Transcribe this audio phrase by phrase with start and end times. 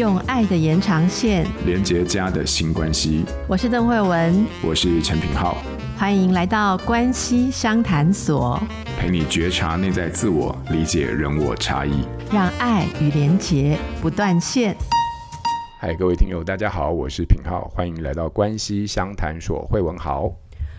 [0.00, 3.22] 用爱的延长线连接家的新关系。
[3.46, 5.58] 我是邓慧文，我是陈品浩，
[5.94, 8.58] 欢迎来到关系相谈所，
[8.98, 14.74] 陪你觉察内在自我，理解人我差异，让爱与连结不断线。
[15.78, 19.68] 嗨，各位听友，大家好，我是品浩，欢迎来到关系相谈所。
[19.70, 20.32] 慧文好，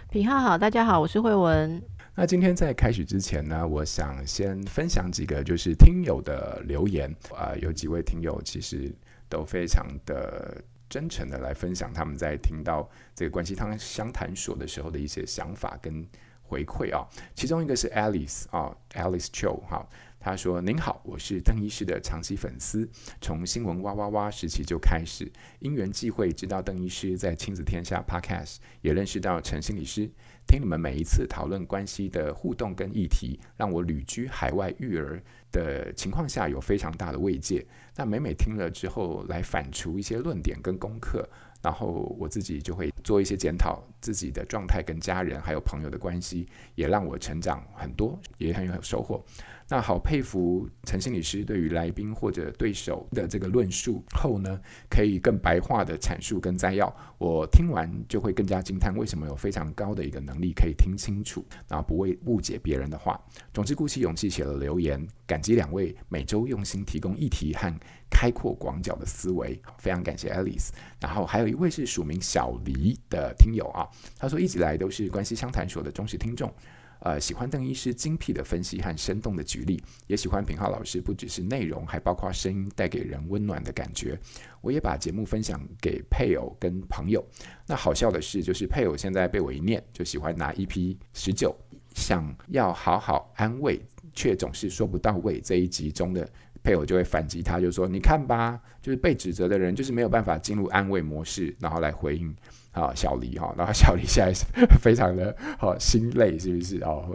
[0.10, 1.80] 品浩好，大家好，我是慧文。
[2.14, 8.94] 那今天在开始之前呢，我想先分享几个就是听友的留言啊、呃，有几位听友其实
[9.32, 16.06] 都非常的真诚的来分享他们在听到这个关系相谈所的时候的一些想法跟
[16.44, 17.08] 回馈啊。
[17.34, 19.88] 其中一个是 Alice 啊，Alice Cho 哈，
[20.20, 22.88] 他说：“您好，我是邓医师的长期粉丝，
[23.22, 30.12] 从新闻哇哇哇时期就开始，因缘际会知道邓医师在亲子天下 Podcast，也认识到陈心理师。”
[30.48, 37.66] 听你们每一次讨论关系的互动跟议题，让我旅居海外育儿的情况下有非常大的慰藉。
[37.96, 41.28] 那每每听了之后，来反刍一些论点跟功课，
[41.62, 49.24] 然后我自己就会做一些检讨自己的状态跟家人还有朋友的关系，也让我成长很多，也很有收获。
[49.68, 63.18] 那好佩服陈心理师对于来宾或者对手的这个论述后呢，可以更白话的阐述跟摘要，我听完就会更加惊叹，为什么有非常高的一个能力可以听清楚，然后不为误解别人的话。
[63.54, 67.74] 总之鼓起勇气写了留言，感激两位每周用心提供议题和
[68.10, 70.72] 开阔广角的思维，非常感谢 Alice。
[71.00, 73.88] 然后还有一位是署名小黎的听友啊，
[74.20, 76.54] 他说一直来都是关系相谈所的忠实听众。
[77.00, 84.20] 呃，喜欢邓医师精辟的分析和生动的举例，也喜欢品浩老师不只是内容，还包括声音带给人温暖的感觉。
[84.60, 87.26] 我也把节目分享给配偶跟朋友。
[87.66, 91.56] 那好笑的是，就是配偶现在被我一念，就喜欢拿一批十九，
[91.96, 93.82] 想要好好安慰，
[94.14, 95.40] 却总是说不到位。
[95.40, 96.28] 这一集中的
[96.64, 102.36] 配偶就会反击他，就说：“你看吧，就是被指责的人，就是没有办法进入安慰模式，然后来回应。”
[102.72, 104.46] 啊，小黎哈，然后小黎现在是
[104.80, 107.06] 非常的好心累，是不是哦？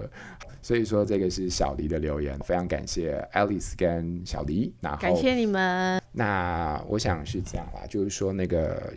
[0.61, 5.99] 所以说这个是小黎的留言，非常感谢 Alice 跟小黎，然后感谢你们。
[6.13, 8.93] 那我想是这样啦，就是说那个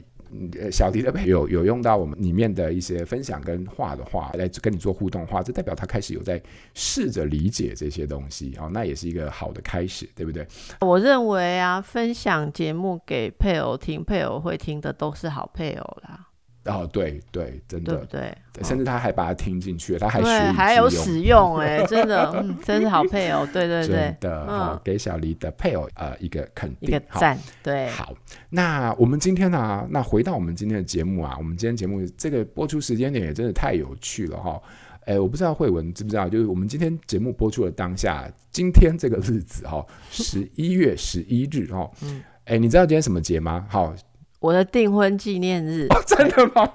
[0.72, 6.41] 小迪的朋友有用到我们里面的一些分享跟话的话来跟你做互动话，这代表他开始有在
[6.73, 10.47] 试着理解这些东西，哦，那也是一个好的开始，对不对？
[10.81, 16.28] 我认为啊，分享节目给配偶听，配偶会听的都是好配偶啦。
[16.69, 18.38] 哦，对对，真的，对不对？
[18.63, 27.88] 甚至他还把它听进去，他还对还有使用，哎，真的，嗯，真是好配偶，对对对，真的，好，给小黎的配偶呃一个肯定，一个赞，对。
[27.90, 28.13] 好，
[28.50, 29.88] 那我们今天呢、啊？
[29.90, 34.62] 那回到我们今天的节目啊，我们今天节目这个播出时间点也真的太有趣了哈。
[35.06, 43.66] 哎，我不知道慧文知不知道，就是我们今天节目播出的当下，今天这个日子哈，十一月十一日哈，嗯，哎，你知道今天什么节吗？
[43.69, 43.94] 好。
[44.39, 45.88] 我的订婚纪念日。
[45.94, 46.72] 哦，真的吗？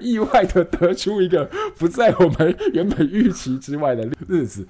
[0.00, 1.44] 意外的得出一个
[1.76, 4.66] 不在我们原本预期之外的日子。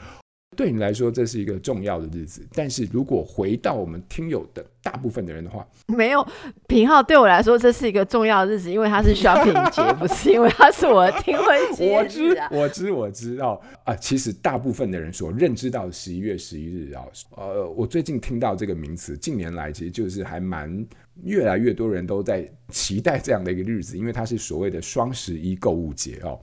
[0.56, 2.46] 对你来说，这是一个重要的日子。
[2.54, 6.26] 但是如果回到我们听友的大部分的人的话，没有
[6.66, 11.98] 平号对我来说，这是一个重要的日子，因为它是 shopping 节，不是因为它是我的订婚节，啊。
[12.02, 13.94] 我知，我知，我知道啊。
[13.96, 17.04] 其实大部分的人所认知到十一月十一日啊，
[17.36, 20.86] 呃，我最近听到这个名词，近年来其实就是还蛮
[21.22, 26.38] 越来越多人都在期待这样的一个日子，因为它是所谓的双十一购物节哦。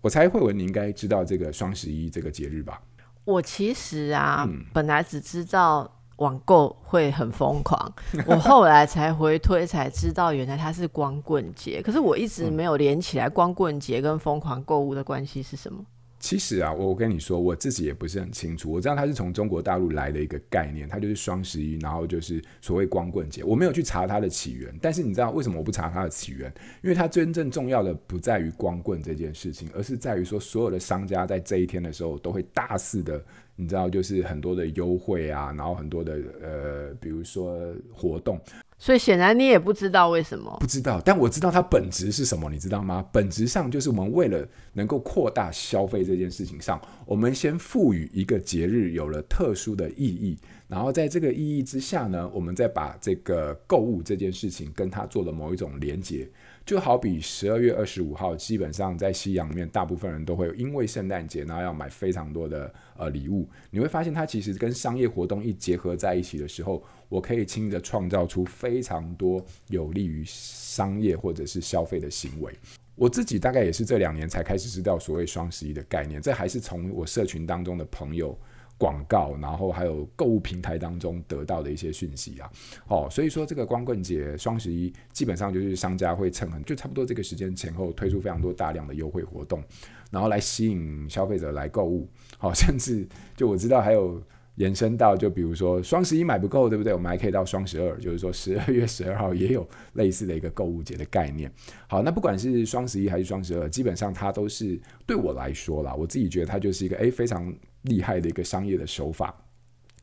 [0.00, 2.80] 我猜慧文你应该知道这个双十一这个节日吧？
[3.24, 7.92] 我其实啊，嗯、本来只知道网购会很疯狂，
[8.26, 11.82] 我后来才回推才知道，原来它是光棍节。
[11.82, 15.84] 可是我一直没有连起来，光棍节跟疯狂购物的关系是什么？
[16.26, 18.72] 其实啊，我跟你说，我自己也不是很清楚。
[18.72, 23.44] 我知道它是从中国大陆来的一个概念，它就是双十一，然后就是所谓光棍节。
[23.44, 26.52] 我没有去查它的起源，但是你知道为什么我不查它的起源？
[26.82, 33.24] 因为它真正重要的不在于光棍这件事情，而是在于说所有的商家在这一天的时候都会大肆的，
[33.56, 37.58] 你知道，就是很多的优惠啊，然后很多的呃，比如说
[37.92, 38.38] 活动。
[38.78, 40.54] 所以显然你也不知道为什么？
[40.60, 43.02] 不知道，但我知道它本质是什么，你知道吗？
[43.10, 50.36] 本质上就是我们为了能够扩大消费这件事情上，我们先赋予一个节日有了特殊的意义，
[50.68, 56.28] 然后在这个意义之下呢，我们再把这个购物这件事情跟它做了某一种连结。
[56.66, 63.48] 就好比十二月二十五号，基本上在西洋里面，大部分人都会因为圣诞节，然后要买非常多的呃礼物。
[63.70, 72.52] 你会发现，它其实跟商业活动一结合在一起的时候，我可以轻易的创造出非常多有利于商业或者是消费的行为。
[72.96, 78.36] 我自己大概也是这两年才开始知道所谓双十一的概念，这还是从我社群当中的朋友
[78.78, 82.50] 广告，然后还有购物平台当中得到的一些讯息啊。
[82.88, 89.62] 哦，所以说这个光棍节、双十一，基本上就是商家会趁很就差不多这个时间前后推出非常多大量的优惠活动，
[90.10, 92.08] 然后来吸引消费者来购物。
[92.38, 93.06] 好， 甚至
[93.36, 94.22] 就我知道还有。
[94.56, 96.94] 延伸到就比如说双十一买不够，对不对？
[96.94, 101.52] 我们还可以到双十二，就是说十二月 十二号也有类似的一个购物节的概念。
[101.86, 107.54] 好，那不管是双十一还是双十二，基本上它都是对我来说啦，我自己觉得它就是一个诶非常
[107.86, 109.34] 厉害的一个商业的手法，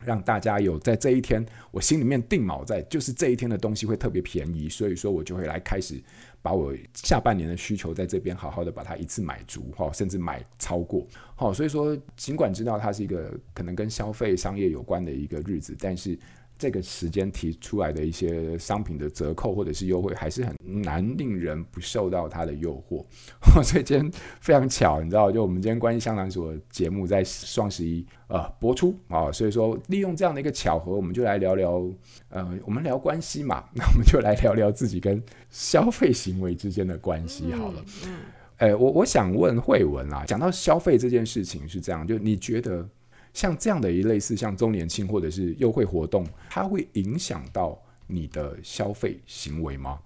[0.04, 6.02] 让大家有在这一天，我心里面定锚在就是这一天的东西会特别便宜，所以说我就会来开始。
[6.42, 16.20] 把我下半年的需求在这边好好的把它一次买足哈，甚至买超过好，所以说尽管知道它是一个可能跟消费商业有关的一个日子，但是。
[16.64, 23.04] 这个时间提出来的一些商品的折扣或者是优惠，还是很难令人不受到它的诱惑。
[23.62, 31.84] 所以今天非常巧，你知道，就我们今天关系相谈所节目在双十一呃播出啊，所以说利用这样的一个巧合，我们就来聊聊
[32.30, 37.84] 呃，我们聊关系嘛，那我们就来聊聊自己跟消费行为之间的关系好了。
[38.08, 38.20] 嗯，
[38.56, 42.88] 哎，我我想问慧文啊，讲到消费这件事情是这样，就你觉得？
[43.34, 47.78] 像这样的一类似像周年庆或者是优惠活动，它会影响到
[48.08, 50.00] 你的消费行为吗？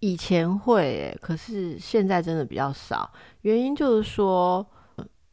[0.00, 3.10] 以前会，可是现在真的比较少。
[3.42, 4.66] 原因就是说，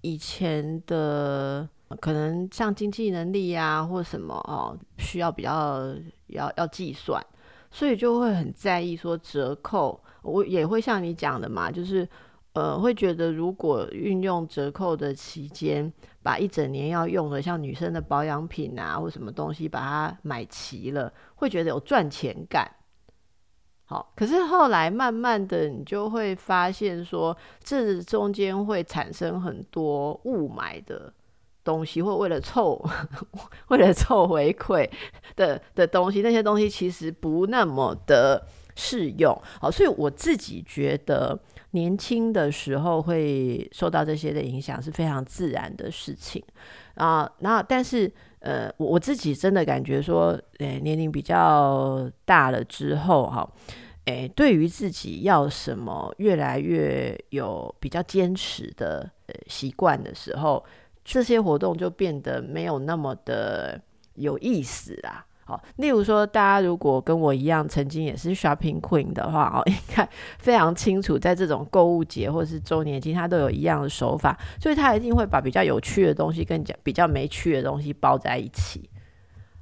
[0.01, 1.67] 以前的
[1.99, 5.95] 可能像经济能力啊，或什么哦，需要比较
[6.27, 7.25] 要要计算，
[7.71, 10.01] 所以就会很在意说折扣。
[10.21, 12.07] 我也会像你讲的嘛，就是。
[12.53, 15.89] 呃，会觉得如果运用折扣的期间，
[16.21, 22.69] 把一整年要用的，像女生的保养品啊，或什么东西，把它买齐了，会觉得有赚钱感。
[23.85, 31.13] 好，可是后来慢慢的，你就会发现说，这中间会产生很多误买的
[31.63, 32.85] 东西，或为了凑，
[33.69, 34.89] 为了凑回馈
[35.37, 38.45] 的的东西，那些东西其实不那么的
[38.75, 39.41] 适用。
[39.61, 41.39] 好，所以我自己觉得。
[41.71, 46.43] 年轻的时候会受到这些的影响是非常自然的事情。
[46.95, 53.49] 啊，然后但是呃，我我自己真的感觉说，诶，年龄比较大了之后哈，
[54.05, 59.09] 诶，对于自己要什么越来越有比较坚持的
[59.47, 60.63] 习惯的时候，
[61.05, 63.79] 这些活动就变得没有那么的
[64.15, 65.25] 有意思啊
[65.77, 70.07] 例如说，大家如果跟我一样，曾经也是 shopping queen 的话，哦， 应该
[70.39, 78.89] 非常清楚，在这种购物节或者是周年庆，它都有一样的手法，所以它一定会把比较有趣的东西跟比较没趣的东西包在一起。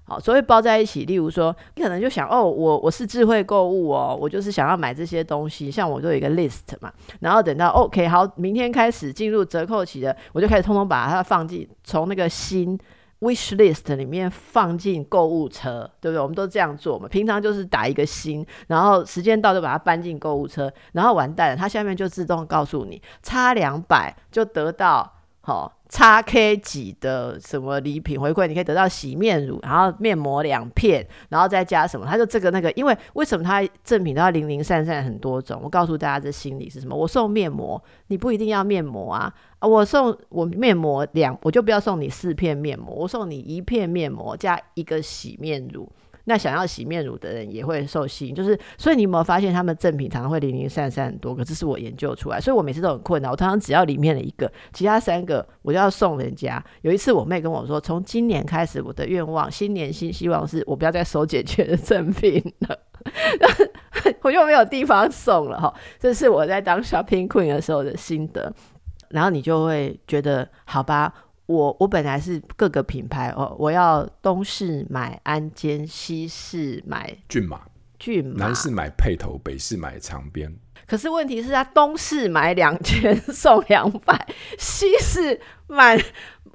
[0.03, 12.77] 好，所谓包在一起，例如说，你可能就想，哦，我我是智慧购物哦，我就是想要买这些东西，像我都有一个 list 嘛，然后等到 OK 好，明天开始进入折扣期的，我就开始通通把它放进从那个新。
[13.19, 16.21] Wish list 里面放进购物车，对不对？
[16.21, 17.07] 我们都这样做嘛。
[17.07, 25.18] 平常就是打一个心，然后时间到就把它搬进购物车，然后完蛋了，它下面就自动告诉你，差两百就得到。
[25.49, 28.45] 哦叉 K 几的什么礼品回馈？
[28.45, 32.05] 你可以得到洗面乳，然后面膜两片，然后再加什么？
[32.05, 35.59] 他就这个那个，因为为什么他赠品都要零零散散很多种？
[35.63, 36.95] 我告诉大家这心理是什么？
[36.95, 39.67] 我送面膜，你不一定要面膜啊啊！
[39.67, 45.91] 我送我面膜两，我就不要送你四片面膜，我送你一片面膜加一个洗面乳。
[46.25, 51.43] 那想要洗面乳的人也会受吸引，就是所以你有没有发现他们赠品常常会零零散散很多个？
[51.43, 53.31] 这是我研究出来，所以我每次都很困扰。
[53.31, 56.63] 我常常只要里面的一个，其他三个我就要送人家。
[56.81, 62.79] 有一次我妹跟我说，从今年开始我的愿望，新年新希望是我不要再收姐姐的赠品了，
[64.21, 65.73] 我就没有地方送了哈。
[65.99, 68.53] 这是我在当 shopping queen 的时候的心得。
[69.09, 71.11] 然后你就会觉得，好吧。
[71.49, 77.61] 我我本来是各个品牌哦，我要东市买安肩，西市买骏马，
[77.97, 80.55] 骏马，南市买配头，北市买长边。
[80.85, 84.27] 可是问题是，他东市买两千 送两百，
[84.59, 85.99] 西市买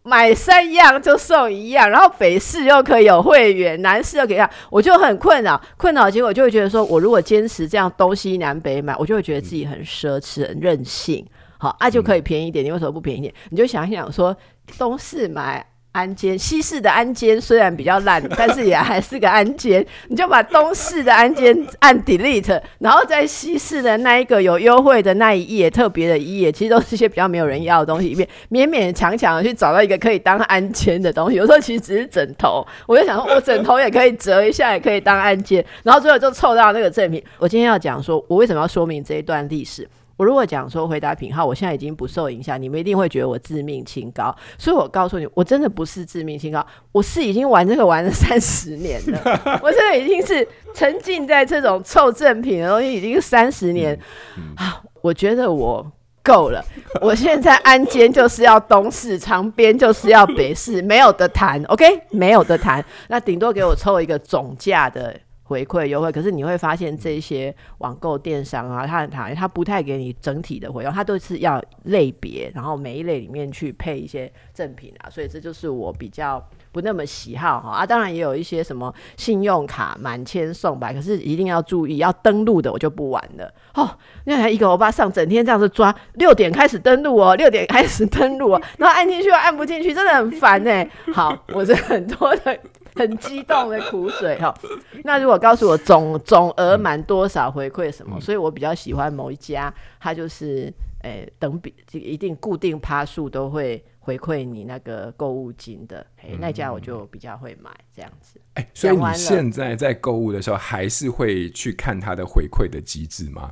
[0.05, 4.39] 买三样就送一样，然后北市又可以有会员，南市又可以
[4.71, 11.27] 我就很困扰，困扰结果就会觉得说，我如果坚持这样东西南北买，我就会觉得自己很奢侈、很任性。
[11.59, 13.35] 好，啊就可以便宜一点，你为什么不便宜一点？
[13.51, 14.37] 你就想一想说。
[14.79, 19.87] 东市买安监，西市的安监虽然比较烂，但是也还是个安监。
[20.09, 31.37] 你就把东市的安监按 delete，然后在西市的那一个有优惠的那一页，特别的一页，其实都是一些比较没有人要的东西里面，勉勉强强的去找到一个可以当安监的东西。
[31.37, 35.65] 有时候其实只是枕头，我就想说，我枕头也可以折一下，也可以当安监。
[35.85, 37.23] 然后最后就凑到那个赠品。
[37.39, 39.89] 我今天要讲说，我为什么要说明这一段历史？
[40.17, 44.35] 我如果讲说回答品号，我现在已经不受影响，你们一定会觉得我自命清高。
[44.57, 49.61] 所以我告诉你，我真的不是自命清高，我是已经玩这个玩了三十年了。
[49.63, 53.95] 我真的已经是沉浸在这种凑正品的东西已经三十年、
[54.37, 54.83] 嗯嗯、啊！
[55.01, 55.85] 我觉得我
[56.23, 56.65] 够了。
[57.01, 61.63] 我现在安监就是要东势，长边就是要北事，没有的谈。
[61.65, 62.85] OK，没有的谈。
[63.09, 65.15] 那顶多给我凑一个总价的。
[65.45, 77.87] 回馈优惠，可是你会发现这些网购电商啊，它它它不太给你整体的回馈，它都是要类别，然后每一类里面去配一些赠品啊，所以这就是我比较不那么喜好哈啊。
[77.87, 83.89] 当然也有一些什么信用卡满千送百，可是一定要注意要登录的我就不玩了哦。
[84.25, 91.13] 那还一个欧巴上整天这样子抓，六点开始登录哦，六点开始登录哦，然后按进去又按不进去，真的很烦哎、欸。
[91.13, 92.59] 好，我是很多的。
[92.97, 94.55] 很激动的苦水哈，
[95.03, 100.73] 那如果告诉我总总额满多少回馈什么、嗯，所以我比较喜欢某一家，它就是
[101.03, 108.41] 诶、欸、等比一定固定趴数都会回馈你那个购物金的，哎、嗯欸、那家我就比较会买这样子。
[108.55, 113.51] 哎、欸，所以你现在在购物的时候还是会去看它的回馈的机制吗？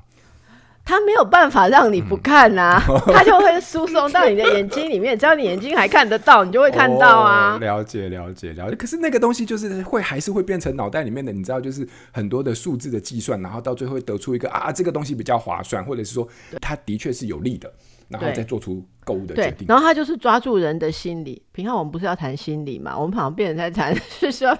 [0.84, 7.54] 他没有办法让你不看呐、啊嗯， 他就会输送到你的眼睛里面，只要你眼睛还看得到，你就会看到啊。
[7.54, 8.74] 哦、了解，了解，了解。
[8.74, 16.26] 可是那个东西就是会还是会变成脑袋里面的，你知道，就是很多的数字的计算，然后到最后会得出一个啊，这个东西比较划算，或者是说
[16.60, 17.72] 它的确是有利的，
[18.08, 19.66] 然后再做出购物的决定。
[19.68, 21.40] 然后他就是抓住人的心理。
[21.52, 22.98] 平常我们不是要谈心理嘛？
[22.98, 24.54] 我们好像变成在谈 是说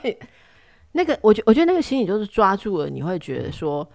[0.93, 3.87] 那个，我觉我觉得那个心理就是抓住了，你会觉得说。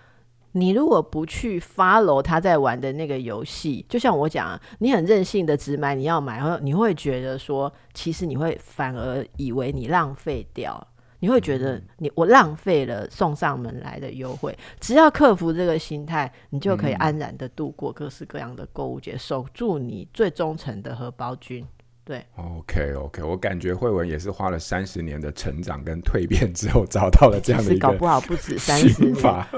[0.59, 10.87] 你如果不去 follow 他在玩的那个游戏，就像我讲，你很任性的只买你要买，然后你会觉得说，其实你会反而以为你浪费掉，
[11.19, 14.57] 你会觉得你我浪费了送上门来的优惠。
[14.79, 21.65] 只要克服这个心态，你就可以安然的度过各式各样的购物节，守住你最忠诚的荷包君。
[22.07, 27.85] 对，OK OK，我感觉慧文也是花了三十年的成长跟蜕变之后，找到了这样的一个。
[27.85, 29.13] 搞不好不止三十年，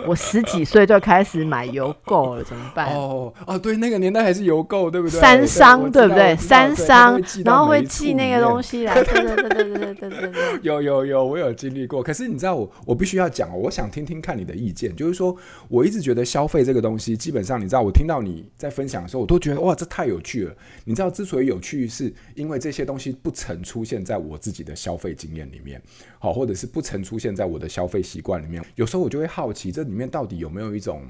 [0.08, 2.92] 我十几岁就开始买邮购了，怎么办？
[2.96, 5.22] 哦哦，对，那个年代还是邮购，对不对？
[5.22, 6.36] 三商对不对？
[6.38, 10.32] 三商，然后会寄那个东西来，对对对对对对对对。
[10.64, 12.02] 有有有，我有经历过。
[12.02, 14.96] 可是你知道我，我我必须要讲，我想听听看你的意见。
[14.96, 15.36] 就是说，
[15.68, 20.56] 我一直觉得消费这个东西，基本上你知道，我听到你在分享的时候，我都觉得哇，这太有趣了。
[20.86, 22.12] 你知道，之所以有趣是。
[22.40, 25.82] 因为这些东西不曾出现在我自己的消费经验里面，
[26.20, 28.64] 好，或者是不曾出现在我的消费习惯里面。
[28.76, 31.04] 有时候我就会好奇，这里面到底有没有一种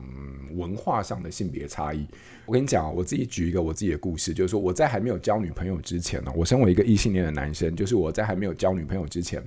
[0.55, 2.03] 文化上的性别差异？
[2.48, 9.39] 我跟你讲，我自己举一个我自己的故事，就是说我在还没有交女朋友之前呢，我身为一个异性恋的男生，就是我在还没有交女朋友之前，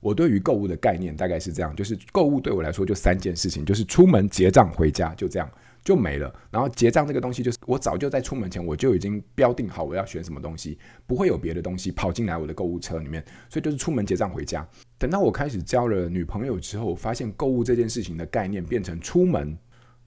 [0.00, 5.48] 我对于购物的概念大概是这样，就是购物对我来说就三件事情，就是出门结账回家，就这样。
[5.82, 14.66] 就没了，然后结账这个东西就是我早就在出门前我就已经标定好我要选什么东西，不会有别的东西跑进来我的购物车里面，所以就是出门结账回家。
[14.98, 19.56] 等到我开始交了女朋友之后，发现购物这件事情的概念变成出门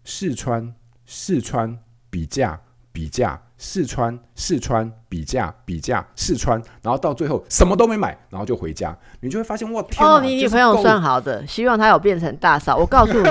[0.04, 0.74] 试穿、
[1.06, 1.78] 试穿、
[2.10, 2.62] 比价、
[2.94, 8.96] 比价、试穿、试穿、比价、比价、试穿，然后到最后什么都没买，然后就回家。
[9.20, 12.78] 你就会发现，哇，天你女朋友算好的，希望她有变成大嫂。
[12.78, 13.30] 我告诉你，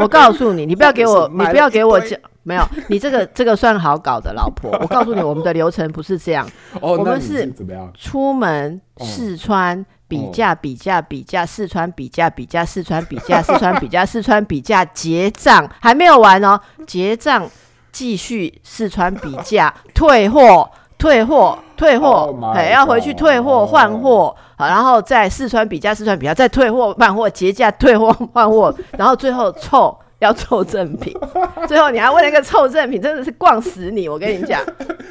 [0.00, 4.70] 我告诉你，你不要给我，你不要给我讲，没有，你这个这个算好搞的，老婆。
[4.82, 6.44] 我告诉你，我们的流程不是这样，
[6.80, 7.88] 哦、我们是怎么样？
[7.94, 17.48] 出门试穿、比价、比价、比价、试穿、比价、比价、试穿、比价、试穿、比价、试穿、比价，结账还没有完哦，结账。
[17.94, 31.16] 继续试穿比价， 退货，退货，退货，哎、oh，要回去退货换货，好，然后再试穿比价，试穿比价，再退货换货，结价退货换货， 然后最后凑要凑正品，
[31.68, 34.08] 最后你还为了一个凑正品，真的是逛死你！
[34.08, 34.60] 我跟你讲，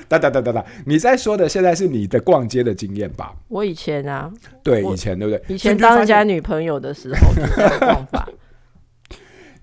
[0.10, 3.32] 哒哒哒哒哒，你在说的现在是你的逛街的经验吧？
[3.48, 4.30] 我以前啊，
[4.62, 5.56] 对，以前对不对？
[5.56, 7.20] 以前当人家女朋友的时候，
[7.56, 8.28] 这样逛法。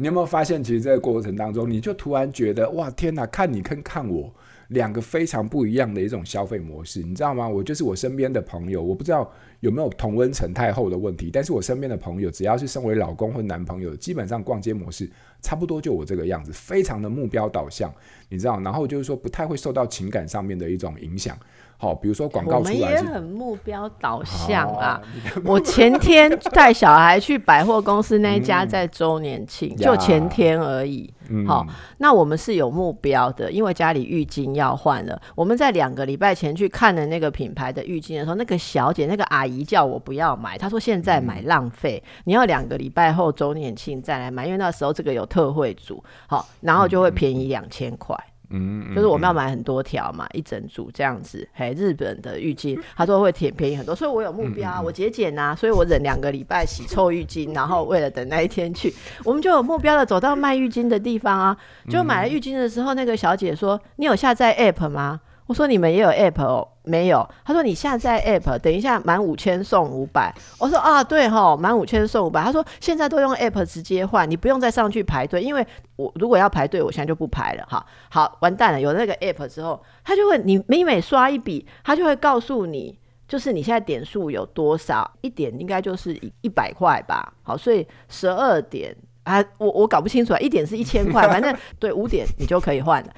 [0.00, 3.26] 你有没有发现，其实这个过程当中，你就突然觉得，哇，天哪！
[3.26, 4.34] 看你跟看我，
[4.68, 7.46] 两个非常不一样的一种消费模式，你知道吗？
[7.46, 9.30] 我就是我身边的朋友，我不知道
[9.60, 15.06] 有没有同温层太厚的问题，但是我身边的朋友，只要是身为老公或男朋友，基本上逛街模式
[15.42, 17.92] 差不多就我这个样子，非常的目标导向，
[18.30, 21.38] 你知道，然后就是说不太会受到情感上面的一种影响。
[21.80, 25.00] 好，比如说广告出来，我们也很目标导向啊。
[25.46, 31.10] 我前天带小孩去百货公司那一家在周年庆，嗯，就前天而已。
[31.46, 35.18] 好，嗯，那我们是有目标的，因为家里浴巾要换了。
[35.34, 48.14] 我们在两个礼拜前去看了那个品牌的浴巾的时候，那个小姐、那个阿姨叫我不要买，她说现在买浪费，嗯，你要两个礼拜后周年庆再来买，因为那时候这个有特惠组，好，然后就会便宜两千块。
[48.50, 51.48] 嗯，嗯，就是我们要买很多条嘛，一整组这样子。
[51.52, 58.92] 嘿，日本的浴巾，他说会便便宜很多，所以我有目标，我节俭啊，所以我忍两个礼拜洗臭浴巾，然后为了等那一天去，
[59.24, 61.56] 我们就有目标的走到卖浴巾的地方啊。
[61.88, 66.68] 就买了浴巾的时候，那个小姐说：“你有下载 app 吗？”我说，你们也有 app 哦？
[66.84, 67.28] 没有。
[67.44, 70.32] 他说，你下载 app，等一下满五千送五百。
[70.60, 72.40] 我说啊，对哈，满五千送五百。
[72.40, 75.66] 他说现在都用 app 直接换，你不用再上去排队，因为
[75.96, 77.84] 我如果要排队，我现在就不排了哈。
[78.08, 87.32] 好，完蛋了，有那个 app 之后，他就会你每每刷一笔，他就会告诉你，就是你现在点数有多少，一点应该就是一一百块吧。
[87.42, 93.12] 好，所以十二点啊，我我搞不清楚啊，一点是一千块， 反正对五点你就可以换了，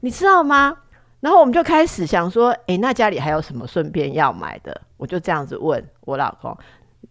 [0.00, 0.78] 你知道吗？
[1.20, 4.80] 然后我们就开始想说，诶，那家里还有什么顺便要买的？
[4.96, 6.56] 我就这样子问我老公，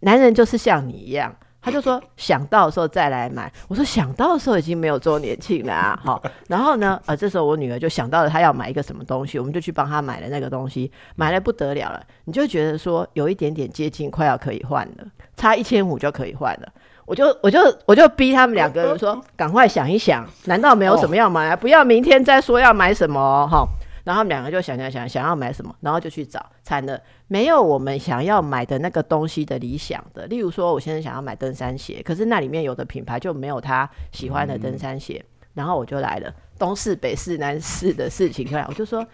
[0.00, 3.52] 男人就是像你一样，他就说 想到的时候再来买。
[3.68, 6.22] 我说想到的时候已经没有周年庆了啊，好。
[6.48, 12.02] 然后呢，呃，这时候我女儿就想到了她要买一个什么东西，我们就去帮她买了那个东西，买了不得了了。
[12.24, 15.04] 你就觉得说有一点点接近，快要可以换了，
[15.36, 16.68] 差一千五就可以换了。
[17.04, 21.56] 我就我就我就逼他们两个人说， 赶快想一想，难道没有什么要买啊？
[21.56, 23.68] 不要明天再说要买什么哦，哈。
[24.06, 26.96] 然后他们两个就想想想想要买什么，然后就去找，惨了，
[27.26, 30.28] 没有我们想要买的那个东西的理想的。
[30.28, 35.20] 例如说，我现在想要买登山鞋，可是那里面有的品牌就没有他喜欢的登山鞋。
[35.26, 39.04] 嗯、然后我就来了，东试北试南试的事情就来，我就说：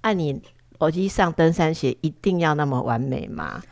[0.00, 0.42] 按你
[0.80, 3.62] 耳机上登山鞋一定要那么完美吗？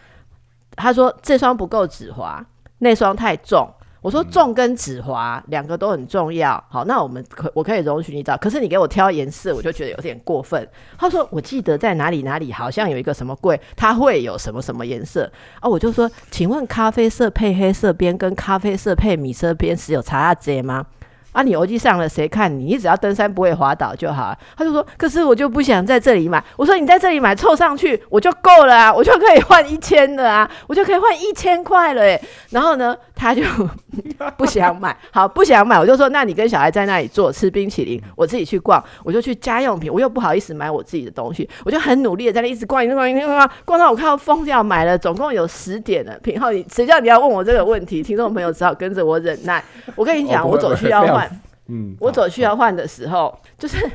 [0.76, 2.46] 他说这双不够止滑，
[2.78, 3.68] 那双太重。
[4.02, 10.66] 我说重跟止滑两个都很重要，好，那我们可我可以容许你找，可是你给我挑颜色，我就觉得有点过分。
[10.98, 15.30] 他说我记得在哪里哪里好像有一个什么柜，它会有什么什么颜色
[15.60, 15.68] 啊？
[15.68, 20.86] 我就说，请问咖啡色配黑色边跟咖啡色配米色边是有差价吗？
[21.32, 22.64] 啊，你欧记上了，谁看你？
[22.64, 24.36] 你只要登山不会滑倒就好。
[24.56, 26.42] 他就说，可是我就不想在这里买。
[26.56, 32.20] 我说，你在这里买凑上去我就够了啊，我就可以换一千的啊，我就可以换一千块了诶。
[32.50, 33.42] 然后呢，他就
[34.38, 46.18] 不想买， 好，不想买，我就说，那你跟小孩在那里坐吃冰淇淋，我自己去逛，我就去家用品，我又不好意思买我自己的东西，我就很努力的在那一直逛，一直逛，一直逛，逛到我快要疯掉，买了总共有十点了。
[46.20, 48.02] 品号，你谁叫你要问我这个问题？
[48.02, 49.62] 听众朋友只好跟着我忍耐。
[49.94, 51.30] 我跟你讲，我走去要换。
[51.68, 53.86] 嗯，我走去要换的时候，就是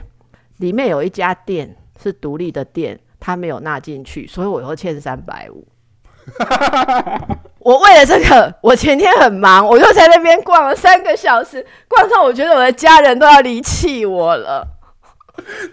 [0.57, 5.67] 里面有一家店是独立的店，他没有纳进去，所以我又欠三百五。
[7.65, 14.67] 我为了这个，我前天很忙，我就在那边逛了三个小时，逛到我觉得我的家人都要离弃我了。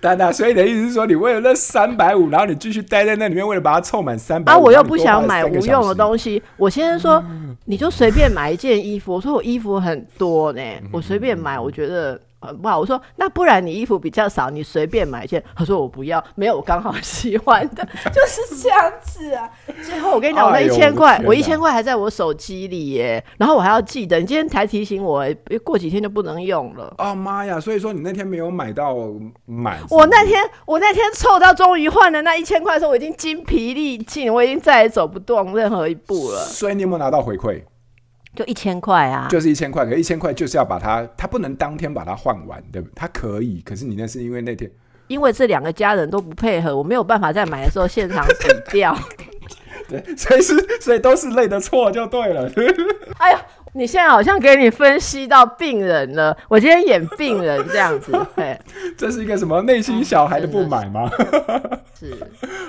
[0.01, 6.43] 丹丹，所以你的意思是说，你为了那三百五，然后你继续待在那里面，为了把它凑满三百五，啊，我又不想买无用的东西。
[6.57, 9.13] 我先生说，嗯、你就随便买一件衣服。
[9.13, 12.19] 我说我衣服很多呢，我随便买，我觉得。
[12.43, 15.43] 很不好，我说那不然你衣服比较少，你随便买一件。
[15.55, 19.49] 他说我不要，没有我刚好喜欢的，就是这样子啊。
[19.83, 25.25] 最后我跟你讲，我那一千块，哎、我一千块还在我手机里耶，然后我还要记得，你今天才提醒我，
[25.65, 26.95] 过几天就不能用了。
[26.99, 27.61] 哦妈呀！
[27.61, 28.97] 所以说你那天没有买到
[29.47, 29.79] 买。
[29.91, 36.41] 我那天我那天凑到终于换了那一千块的时候，我已经筋疲力尽，我已经再也走不动任何一步了。
[36.45, 37.63] 所以你有没有拿到回馈？
[38.35, 42.93] 就一千块啊，就是一千块，可一千块就是要把它，它不能当天把它换完，对不对？
[42.95, 44.71] 它可以，可是你那是因为那天，
[45.09, 48.97] 因为这两个家人都不配合，我没有办法在买的时候现场比掉。
[49.89, 52.51] 对，所以是，所以都是累的错就对了。
[53.19, 53.43] 哎呀，
[53.75, 58.59] 你现在好像给你分析到病人了，我今天演病人这样子，对，
[58.97, 61.11] 这是一个什么内心小孩的不满吗？
[61.99, 62.17] 是，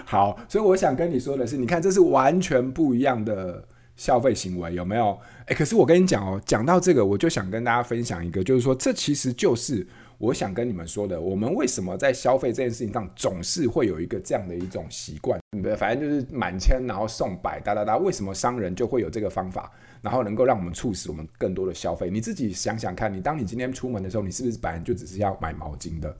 [0.04, 3.64] 好，所以我想跟你说的是，你看这是完全不一样的。
[3.96, 5.18] 消费行为有没有？
[5.48, 9.86] 诶，可是我跟你讲哦，讲到这个，我就想跟大家分享一个，就是说，这其实就是
[10.18, 11.20] 我想跟你们说的。
[11.20, 15.40] 我们为什么在消费这件事情上总是会有一个这样的一种习惯？
[15.78, 17.98] 反正就是满千然后送百哒哒哒。
[17.98, 22.10] 为什么商人就会有这个方法，然后能够让我们促使我们更多的消费？
[22.10, 26.18] 你自己想想看，你当你今天出门的时候，你是不是本来就只是要买毛巾的？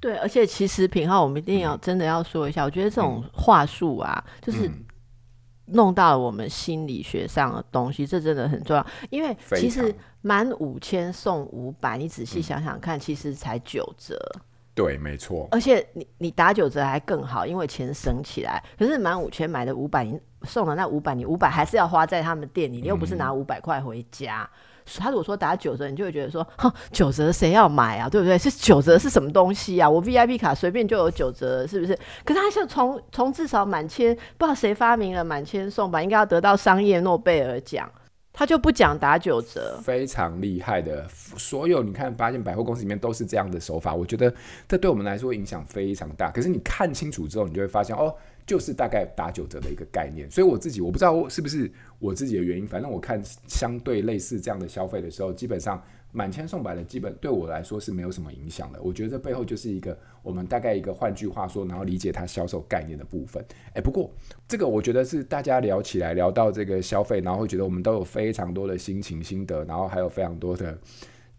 [0.00, 4.70] 对，而且其实品浩，我们一定要真的要说一下，嗯、我觉得这种话术啊，嗯、就是。
[5.66, 8.86] 弄到了我们心理学上的东西，这真的很重要。
[9.10, 14.18] 因为其实满五千送五百，你仔细想想看，嗯、其实才九折。
[14.74, 15.48] 对，没错。
[15.50, 18.62] 而且你你打九折还更好，因为钱省起来。
[18.78, 24.48] 可是满五千买的五百，你送了那五百，你五百还是要花在他们店里，你又不是拿五百块回家。
[24.52, 24.58] 嗯
[24.98, 28.08] 他如果说打九折，你就会觉得说，哼，九折谁要买啊？
[28.08, 28.36] 对不对？
[28.38, 29.88] 是九折是什么东西啊？
[29.88, 31.98] 我 VIP 卡随便就有九折，是不是？
[32.24, 37.90] 可是他像从从至少满千，不知道谁发明了满千送吧，应该要得到商业诺贝尔奖。
[38.36, 41.06] 他就不讲打九折，非常厉害的。
[41.08, 44.34] 所有你看，发现百货公司里面都是这样的手法，我觉得
[44.66, 46.32] 这对我们来说影响非常大。
[46.32, 48.12] 可是你看清楚之后，你就会发现，哦，
[48.46, 50.30] 就是大概打九折的一个概念。
[50.30, 55.82] 所以我自己我不知道是不是我自己的原因，反正我看相对类似这样的消费的时候，基本上。
[56.16, 58.80] 满千送百的基本对我来说是没有什么影响的。
[58.80, 63.44] 我觉得这背后就是一个我们大概一个换句话说，然后理解它销售概念的部分。
[63.74, 64.08] 诶，不过
[64.46, 70.78] 这个我觉得是大家聊起来聊到这个消费，然后会觉得我们都有非常多的心情心得，然后还有非常多的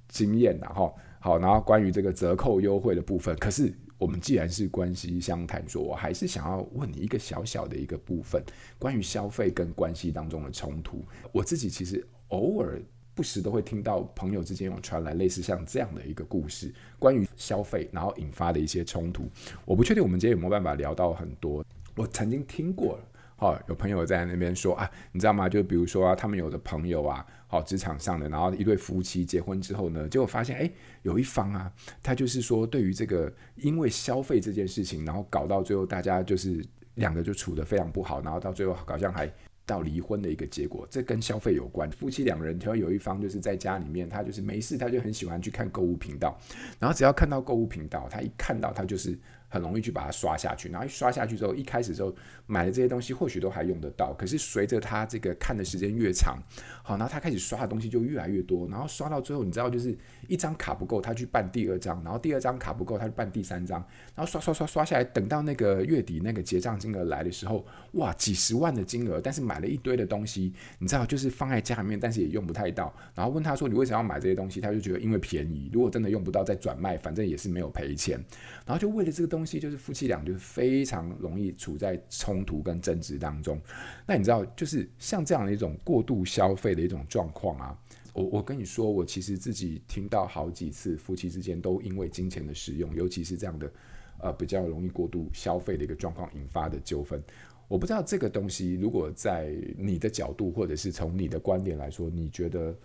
[0.09, 3.33] 经验，然后好，然后关于这个折扣优惠的部分。
[3.37, 8.43] 可是我们既然是关系相谈，说我还是想要问你一个小小的一个部分，
[8.77, 11.03] 关于消费跟关系当中的冲突。
[11.31, 12.81] 我自己其实偶尔。
[13.15, 19.29] 不时都会听到朋友之间有传来类似像这样的一个故事，关于消费然后引发的一些冲突。
[19.63, 21.65] 我不确定我们今天有没有办法聊到很多。
[21.95, 22.99] 我曾经听过
[23.37, 25.47] 了，好，有朋友在那边说啊，你知道吗？
[25.47, 30.71] 就比如说啊，他们有的朋友啊，好，职场上的，然后一对夫妻结婚之后呢，结果发现，哎，
[31.01, 31.71] 有一方啊，
[32.01, 36.63] 他就是说对于这个因为消费这件事情，然后搞到最后大家就是
[36.95, 39.31] 两个就处得非常不好，然后到最后好像还。
[39.67, 41.89] 到离婚的一个结果，这跟消费有关。
[41.89, 46.39] 夫妻两人，只要有一方就是在家里面，他就是没事，他就很喜欢去看购物频道，
[46.77, 49.17] 然后只要看到购物频道，他一看到他就是。
[49.55, 52.13] 很容易去把它刷下去，然后一刷下去之后，一开始之后
[52.45, 56.37] 买的这些东西或许都还用得到，可是随着他这个看的时间越长，
[56.83, 63.79] 好，然后他开始刷的东西就越来越多，然后刷到最后，你知道就是一张卡不够，他去办第二张，然后第二张卡不够，他去办第三张，
[64.13, 78.19] 然后刷刷刷刷下来，等到那个月底那个结账金额来的时候，哇，几十万的金额，但是买了一堆的东西，你知道就是放在家里面，但是也用不太到，然后问他说你为什么要买这些东西，他就觉得因为便宜，如果真的用不到再转卖，反正也是没有赔钱，
[78.65, 79.44] 然后就为了这个东西。
[79.45, 83.61] 东西就是夫妻俩就是非常容易处在冲突跟争执当中。
[84.07, 87.79] 那你知道，就是像这样的一种过度消费的一种状况啊，
[88.11, 93.71] 我我跟你说，我其实自己听到好几次夫妻之间都因为金钱的使用，尤其是这样的
[94.19, 97.23] 呃比较容易过度消费的一个状况引发的纠纷。
[97.67, 102.75] 我不知道这个东西，如果在你的角度或者是从你的观点来说，你觉得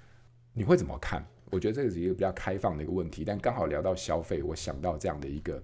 [0.52, 1.26] 你会怎么看？
[1.50, 5.62] 我觉得这个是一个比较开放的一个问题，但刚好聊到消费，我想到这样的一个。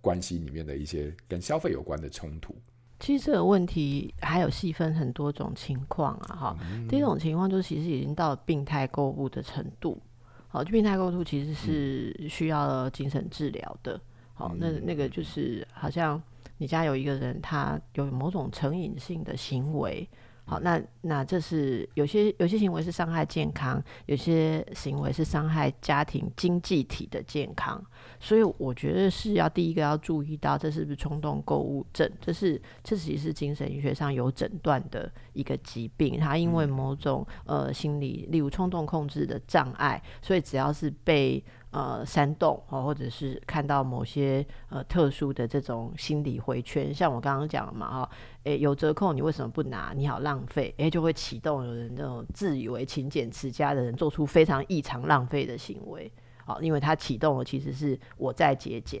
[0.00, 2.54] 关系里面的一些跟消费有关的冲突，
[2.98, 6.86] 其实这个问题还有细分很多种情况啊，哈、嗯。
[6.88, 10.00] 第一种情况就是其实已经到了病态购物的程度，
[10.48, 14.00] 好，就病态购物其实是需要精神治疗的，
[14.34, 16.22] 好、嗯，那那个就是好像
[16.58, 20.08] 你家有一个人，他有某种成瘾性的行为。
[20.50, 27.80] 好，那那这是有些有些行为是伤害健康，有些行为是伤害家庭经济体的健康，
[28.18, 41.40] 所以我觉得是要第一个要注意到这是不是冲动购物症，这是这其实是精神医学上有诊断的一个疾病，它因为某种呃心理，例如冲动控制的障碍，所以只要是被。
[41.72, 48.10] 呃，煽动哦，或者是看到某些呃特殊的这种心理回圈，像我刚刚讲的嘛，哈，
[48.42, 49.92] 诶，有折扣你为什么不拿？
[49.94, 56.12] 你好浪费，诶，就会启动有人这种自以为勤俭持家的人做出非常异常浪费的行为，
[56.44, 59.00] 好，因为他启动了其实是我在节俭，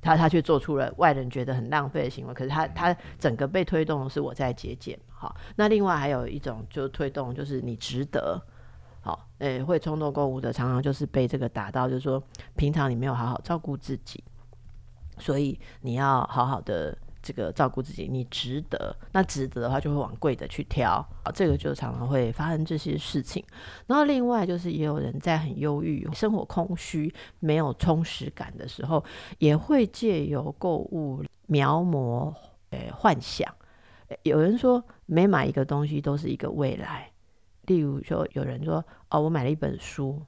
[0.00, 8.42] 他他却做出了外人觉得很浪费的行为，可是他他整个被推动的是我在节俭，好，那另外还有一种就推动就是你值得。
[9.02, 12.22] 好，诶、会冲动购物的，常常就是被这个打到，就是说
[12.54, 14.22] 平常你没有好好照顾自己，
[15.18, 18.94] 所以你要好好的这个照顾自己，你值得。
[19.12, 23.42] 那值得的话，就会往贵的去挑，啊，这个就常常会发生这些事情。
[23.86, 29.02] 然后另外就是也有人在很忧郁、生活空虚、没有充实感的时候，
[29.38, 32.34] 也会借由购物描摹、
[32.70, 33.50] 诶、幻想。
[34.24, 37.09] 有人说，每买一个东西都是一个未来。
[37.70, 40.20] 例如说，有人说：“哦，我买了一本书，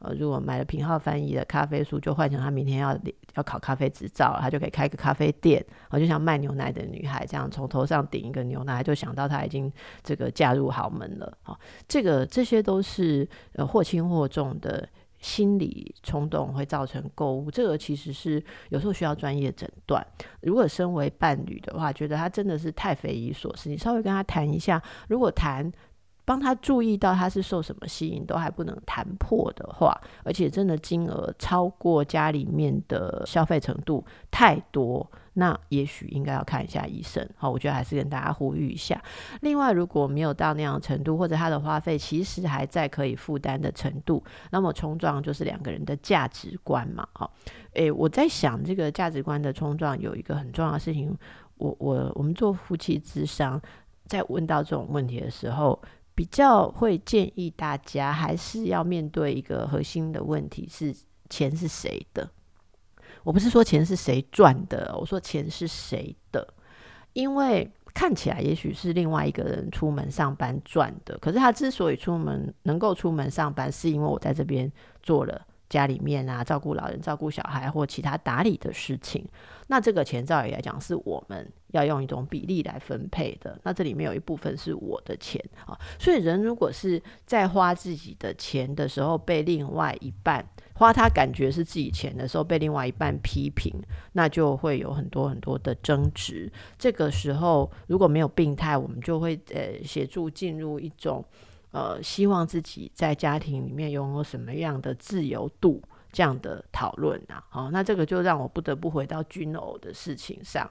[0.00, 2.94] 呃，如果买了品号翻译的咖啡书，就换成他明天要
[3.36, 5.64] 要考咖啡执照，他就可以开个咖啡店。
[5.88, 11.38] 我就像卖牛奶的女孩这样，从头上顶一个牛奶，就想到她已经这个嫁入豪门了。
[11.42, 11.58] 好，
[11.88, 14.86] 这个这些都是呃或轻或重的
[15.20, 17.50] 心理冲动会造成购物。
[17.50, 20.06] 这个其实是有时候需要专业诊断。
[20.42, 25.72] 如果身为伴侣的话，觉得他真的是太匪夷所思，你稍微跟他谈一下，如果谈。”
[26.30, 37.28] 帮他注意到他是受什么吸引，都还不能谈破的话，而且真的金额超过家里面的消费程度太多，那也许应该要看一下医生。
[37.36, 39.02] 好，我觉得还是跟大家呼吁一下。
[39.40, 47.08] 另外，如果没有到那样的程度，或者他的花费其实还在可以负担的程度，那么冲撞就是两个人的价值观嘛。
[47.12, 47.32] 好，
[47.72, 51.12] 诶，我在想这个价值观的冲撞有一个很重要的事情，
[51.56, 53.60] 我我我们做夫妻咨商，
[54.06, 55.76] 在问到这种问题的时候。
[56.20, 60.94] 比较会建议大家还是要面对一个核心的问题：是
[61.30, 62.28] 钱是谁的？
[63.22, 66.46] 我不是说钱是谁赚的，我说钱是谁的，
[67.14, 74.70] 因为看起来也许是另外一个人出门上班赚的，可是他之所以出门能够出门上班，是因为我在这边
[75.02, 75.46] 做了。
[75.70, 79.24] 家里面啊，照顾老人、照顾小孩或其他打理的事情，
[79.68, 83.58] 那这个钱照理来讲是我们要用一种比例来分配的。
[83.62, 93.72] 那这里面有一部分是我的钱啊，所以人如果是在花自己的钱的时候被另外一半花他感觉是自己钱的时候被另外一半批评，
[94.12, 96.50] 那就会有很多很多的争执。
[96.78, 101.24] 这个时候如果没有病态，我们就会呃协助进入一种。
[101.72, 105.80] 呃，希望自己在家庭里面拥有什么样的自由度，
[106.10, 110.68] 这样的讨论啊，好、那这个就让我不得不回到军偶的事情上，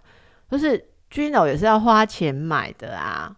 [0.49, 3.35] 就是军偶也是要花钱买的啊，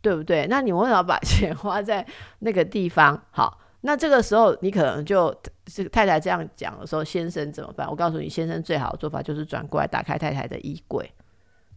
[0.00, 0.46] 对不对？
[0.48, 2.06] 那你为什么把钱花在
[2.40, 3.20] 那个地方？
[3.30, 5.34] 好，那这个时候你可能就
[5.66, 7.88] 是太太这样讲的时候，先生怎么办？
[7.88, 11.12] 我告诉你，先生最好的做法就是转过来打开太太的衣柜，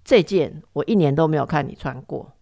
[0.03, 2.33] 这件我一年都没有看你穿过。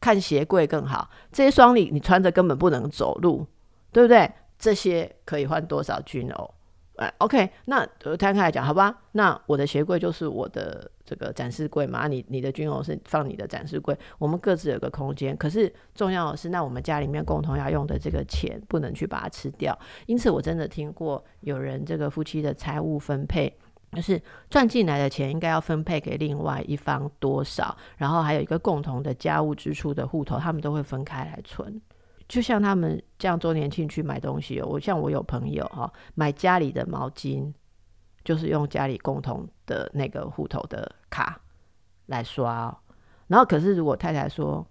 [0.00, 3.46] 看鞋柜更好，这些双里你穿着根本不能走路，
[3.92, 4.30] 对不对？
[4.58, 6.54] 这些可以换多少军偶？
[6.96, 7.86] 哎，OK，那
[8.18, 8.96] 摊开来讲，好吧？
[9.12, 15.36] 那我的鞋柜就是我的这个展示柜嘛，你你的军偶是放你的展示柜，我们各自有个空间。
[15.36, 19.76] 可是重要的是，那我们家里面共同要用的这个钱，不能去把它吃掉。
[20.06, 23.56] 因此，我真的听过有人这个夫妻的财务分配。
[23.94, 31.78] 就是赚进来的钱应该要分配给另外一方多少，然后还有一个共同的家务支出的户头，他们都会分开来存。
[32.32, 37.52] 就像他们这样周年庆去买东西，我像我有朋友哈，买家里的毛巾，
[38.24, 41.38] 就是用家里共同的那个户头的卡
[42.06, 42.74] 来刷。
[43.26, 44.66] 然后可是如果太太说，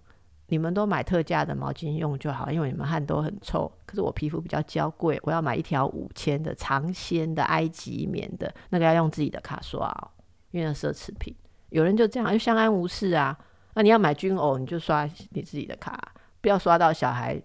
[0.48, 3.70] 你们都买特价的毛巾用就好，因为你们汗都很臭。
[3.86, 10.10] 可是我皮肤比较娇贵，我要买一条五千的长纤的埃及棉的，那个要用自己的卡刷哦，
[10.50, 11.32] 因为那奢侈品。
[11.68, 13.38] 有人就这样就相安无事啊。
[13.74, 17.40] 那你要买军偶，你就刷你自己的卡，不要刷到小孩。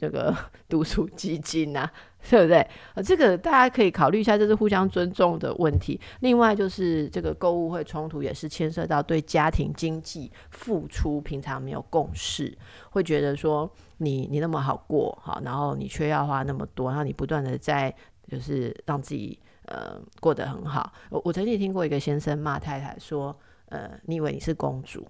[0.00, 0.34] 那个
[0.68, 1.90] 读书基金啊，
[2.28, 2.66] 对不对？
[2.94, 6.00] 呃，这个大家可以考虑一下，这是互相尊重的问题。
[6.20, 12.56] 另外就是这个购物会冲突，也是牵涉到对家庭经济付出，平常没有共识，
[12.90, 17.94] 会觉得说你你那么好过好，然后你却要花那么多，然后你不断的在
[18.28, 20.92] 就是让自己呃过得很好。
[21.10, 25.06] 我我曾经听过一个先生骂太太说，呃，你以为你是公主？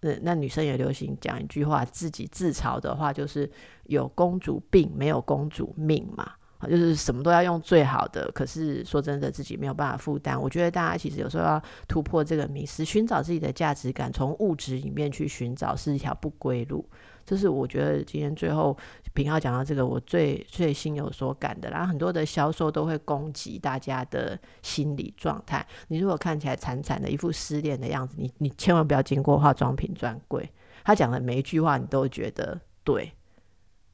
[0.00, 3.50] 那那女生也流行讲一句话，自己自嘲的话就是
[3.84, 6.30] 有公主病，没有公主命嘛，
[6.68, 8.30] 就是什么都要用最好的。
[8.32, 10.40] 可是说真的，自己没有办法负担。
[10.40, 16.86] 我觉得大家其实有时候要突破这个迷思，寻找自己的价值感，从物质里面去寻找，是一条不归路。
[17.26, 18.74] 这是我觉得今天最后
[19.12, 21.68] 品皓讲到这个，我最最心有所感的。
[21.68, 25.66] 然后很多的销售都会攻击大家的心理状态。
[25.88, 30.48] 你如果看起来惨惨的一副失恋的样子，你你千万不要经过化妆品专柜。
[30.84, 33.12] 他讲的每一句话，你都觉得对。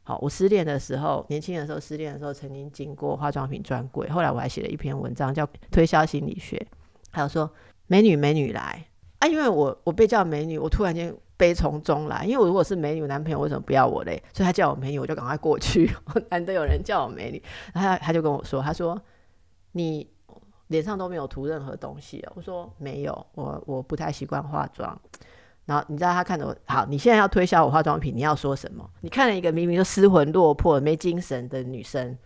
[0.03, 4.11] 好，我失恋的时候，年轻的时候失恋的时候，曾经经过化妆品专柜。
[4.11, 6.59] 后来我还写了一篇文章，叫《推销心理学》，
[7.11, 7.51] 还有说
[7.87, 8.85] 美女美女来
[9.21, 11.15] 啊，因为我我被叫美女，我突然间。
[11.37, 14.23] 悲从中来，因为我如果是美女，男朋友为什么不要我嘞？
[14.33, 15.91] 所以他叫我美女，我就赶快过去。
[16.31, 17.43] 难得有人叫我美女，
[17.73, 19.01] 然后他，他就跟我说：“他说
[19.73, 20.09] 你
[20.69, 24.97] 脸上都没有涂任何东西。”我说：“没有，我我不太习惯化妆。”
[25.65, 28.89] 然后你知道他看着我，好，你现在要推销我化妆品，你要说什么？
[29.01, 32.17] 你看了一个明明就失魂落魄、没精神的女生，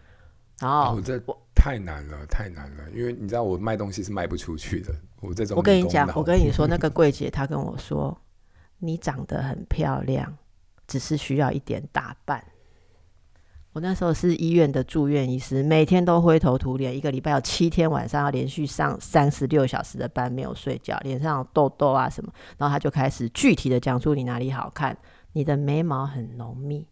[0.58, 1.18] 然后我、哦、这
[1.54, 4.94] 太难了，太难了，因为你知道我卖东西是卖不出去的。
[5.20, 8.16] 我这种，我跟你讲，我跟你说， 那个柜姐她跟我说。
[8.78, 10.36] 你长得很漂亮，
[10.86, 12.44] 只是需要一点打扮。
[13.72, 22.32] 我那时候是医院的住院医师，每天都灰头土脸，一个礼拜有七天晚上要连续上三十六小时的班，没有睡觉，脸上有痘痘啊什么。
[22.56, 24.96] 然后他就开始具体的讲出你哪里好看，
[25.34, 26.86] 你的眉毛很浓密，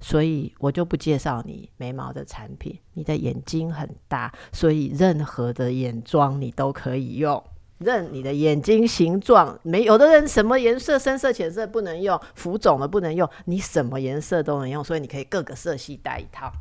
[0.00, 2.78] 所以我就不介绍你眉毛的产品。
[2.94, 7.42] 你的眼睛很大，所以任何的眼妆你都可以用。
[7.80, 16.52] 认你的眼睛形状，没有的人什么颜色，深色浅色不能用，浮肿的不能用，你什么颜色都能用，所以你可以各个色系带一套。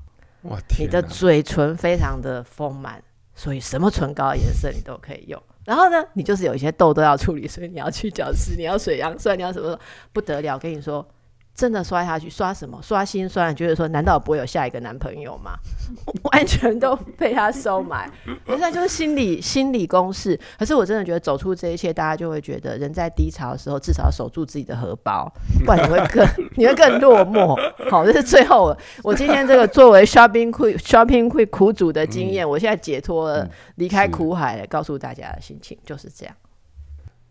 [0.44, 0.88] 哇，天！
[0.88, 3.04] 你的嘴唇非常的丰满，
[3.36, 5.42] 所以什么唇膏颜色你都可以用。
[5.66, 9.78] 然后呢，你就是有一些痘痘要处理，所以你要去角质，你要水杨酸，你要什么
[10.14, 10.58] 不得了？
[10.58, 11.06] 跟你说，
[11.60, 12.80] 真的刷下去，刷什么？
[12.82, 15.52] 刷心酸，觉得说，难道我不会有下一个男朋友吗？
[16.32, 18.10] 完全都被他收买，
[18.48, 20.40] 现在就是心理心理公式。
[20.58, 25.30] 可是我真的觉得，走出这一切，大家就会觉得，人在低潮的时候，至少要守住自己的荷包，
[25.66, 27.60] 不然你会更你会更落寞。
[27.90, 33.46] 好，这是最后我今天这个作为 shopping queen shopping queen 苦主的经验，嗯、我现在解脱了，
[33.76, 36.34] 离开苦海了，告诉大家的心情就是这样。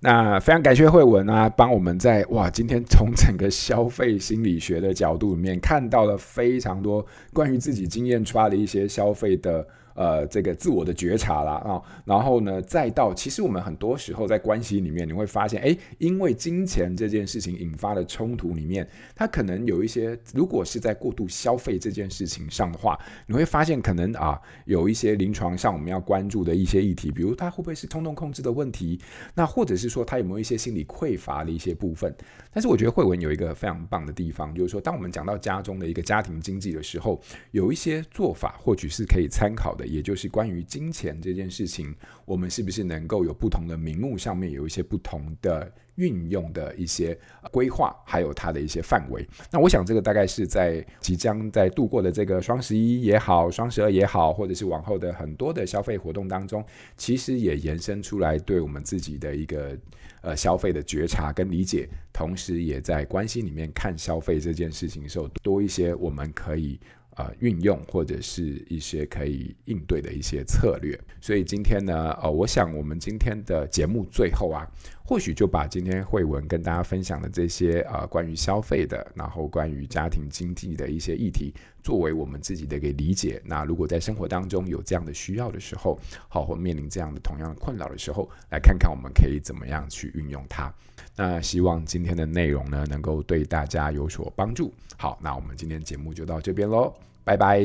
[0.00, 9.66] 那非常感谢慧文啊，帮我们在哇，今天从整个消费心理学的角度里面看到了非常多关于自己经验出发的一些消费的。
[9.98, 29.00] 呃，这个自我的觉察啦啊，然后呢，再到其实我们很多时候在关系里面，你会发现，哎，因为金钱这件事情引发的冲突里面，它可能有一些，如果是在过度消费这件事情上的话，你会发现可能啊，有一些临床上我们要关注的一些议题，比如他会不会是冲动控制的问题，
[29.34, 32.14] 那或者是说他有没有一些心理匮乏的一些部分。
[32.52, 39.88] 但是我觉得慧文有一个非常棒的地方，就是说，当我们讲到家中的一个家庭经济的时候，有一些做法或许是可以参考的。
[39.88, 47.18] 也就是关于金钱这件事情，我们是不是能够有不同的名目上面有一些不同的运用的一些
[47.51, 49.27] 规划，还有它的一些范围？
[49.51, 56.64] 那我想这个大概是在即将在度过的这个双十一也好，双十二也好，或者是往后的很多的消费活动当中，
[56.96, 59.77] 其实也延伸出来对我们自己的一个
[60.20, 66.79] 呃消费的觉察跟理解，同时也在关系里面看消费这件事情的时候多一些我们可以。
[67.18, 70.96] 呃，运用或者是一些可以应对的一些策略。
[71.20, 74.64] 所以今天呢，呃，我想我们今天的节目最后啊，
[75.08, 83.40] 或许就把今天慧文跟大家分享的这些呃关于消费的，然后关于家庭经济的一些议题，作为我们自己的一个理解。
[83.42, 90.70] 那如果在生活当中有这样的需要的时候，好，或面临这样的同样的困扰的时候，来看看我们可以怎么样去运用它。
[91.16, 94.70] 那希望今天的内容呢，能够对大家有所帮助。
[94.98, 96.92] 好，那我们今天节目就到这边喽。
[97.24, 97.64] 拜拜，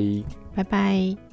[0.56, 1.33] 拜拜。